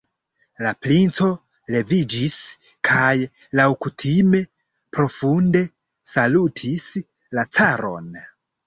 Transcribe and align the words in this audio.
La 0.67 0.69
princo 0.85 1.27
leviĝis 1.75 2.39
kaj 2.91 3.13
laŭkutime 3.61 4.43
profunde 4.99 5.65
salutis 6.17 6.91
la 7.41 7.47
caron. 7.59 8.15